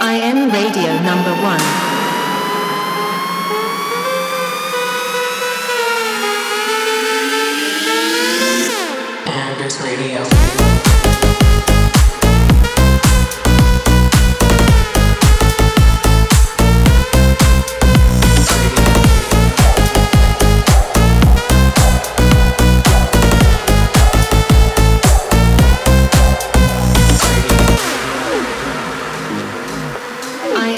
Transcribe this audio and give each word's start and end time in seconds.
I 0.00 0.20
am 0.22 0.50
radio 0.50 1.00
number 1.00 1.32
one. 1.42 1.83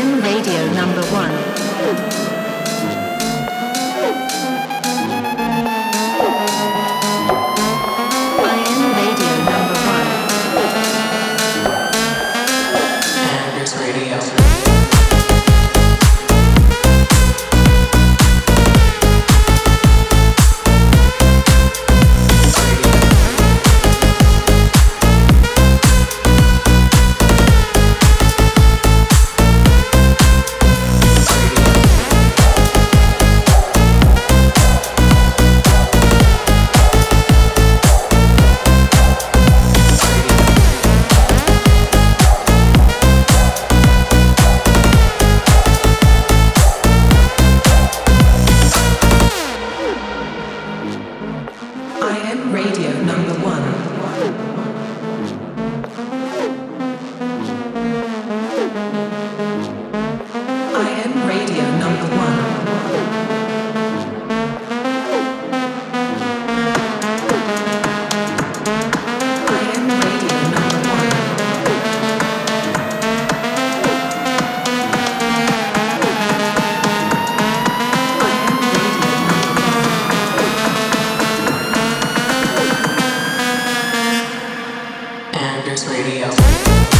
Radio 0.00 0.72
number 0.72 1.02
one. 1.12 2.39
Defenders 85.62 85.86
Radio. 85.88 86.99